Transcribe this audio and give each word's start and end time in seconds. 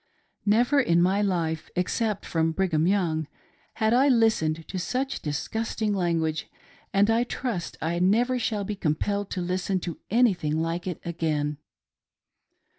Never 0.47 0.79
in 0.79 0.99
my 0.99 1.21
life— 1.21 1.69
except 1.75 2.25
from 2.25 2.53
Brigham 2.53 2.87
Young— 2.87 3.27
had 3.75 3.93
I 3.93 4.07
listened 4.07 4.67
to 4.67 4.79
such 4.79 5.21
disgusting 5.21 5.93
language, 5.93 6.49
and 6.91 7.07
I 7.11 7.23
trust 7.23 7.77
I 7.83 7.99
never 7.99 8.39
shall 8.39 8.63
be 8.63 8.75
compelled 8.75 9.29
to 9.29 9.41
listen 9.41 9.79
to 9.81 9.99
anything 10.09 10.59
like 10.59 10.87
it 10.87 11.01
again. 11.05 11.59